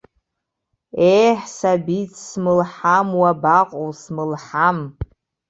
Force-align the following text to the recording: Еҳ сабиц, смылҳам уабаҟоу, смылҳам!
Еҳ 1.19 1.37
сабиц, 1.55 2.13
смылҳам 2.29 3.07
уабаҟоу, 3.19 3.89
смылҳам! 4.01 4.77